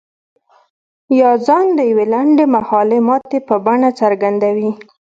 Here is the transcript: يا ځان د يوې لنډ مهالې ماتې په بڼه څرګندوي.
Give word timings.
يا 1.19 1.31
ځان 1.45 1.65
د 1.77 1.79
يوې 1.89 2.05
لنډ 2.13 2.37
مهالې 2.53 2.99
ماتې 3.07 3.39
په 3.47 3.55
بڼه 3.65 3.89
څرګندوي. 4.01 4.71